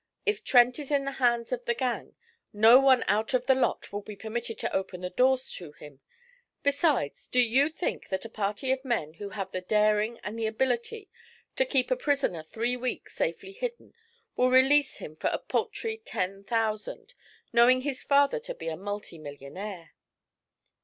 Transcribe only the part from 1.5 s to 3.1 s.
of the gang, no one